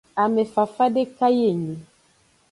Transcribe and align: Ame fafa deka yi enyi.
Ame 0.21 0.43
fafa 0.53 0.85
deka 0.93 1.27
yi 1.35 1.43
enyi. 1.51 1.75